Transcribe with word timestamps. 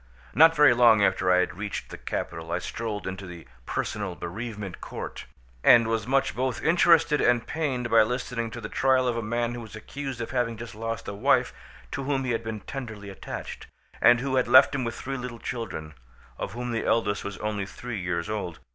Not 0.33 0.55
very 0.55 0.73
long 0.73 1.03
after 1.03 1.31
I 1.31 1.41
had 1.41 1.55
reached 1.59 1.91
the 1.91 1.97
capital 1.99 2.51
I 2.51 2.57
strolled 2.57 3.05
into 3.05 3.27
the 3.27 3.45
Personal 3.67 4.15
Bereavement 4.15 4.81
Court, 4.81 5.25
and 5.63 5.87
was 5.87 6.07
much 6.07 6.35
both 6.35 6.59
interested 6.63 7.21
and 7.21 7.45
pained 7.45 7.87
by 7.91 8.01
listening 8.01 8.49
to 8.49 8.59
the 8.61 8.67
trial 8.67 9.07
of 9.07 9.15
a 9.15 9.21
man 9.21 9.53
who 9.53 9.61
was 9.61 9.75
accused 9.75 10.19
of 10.19 10.31
having 10.31 10.57
just 10.57 10.73
lost 10.73 11.07
a 11.07 11.13
wife 11.13 11.53
to 11.91 12.01
whom 12.03 12.23
he 12.23 12.31
had 12.31 12.43
been 12.43 12.61
tenderly 12.61 13.11
attached, 13.11 13.67
and 14.01 14.21
who 14.21 14.37
had 14.37 14.47
left 14.47 14.73
him 14.73 14.83
with 14.83 14.95
three 14.99 15.17
little 15.17 15.37
children, 15.37 15.93
of 16.39 16.53
whom 16.53 16.71
the 16.71 16.83
eldest 16.83 17.23
was 17.23 17.37
only 17.37 17.67
three 17.67 17.99
years 17.99 18.27
old. 18.27 18.57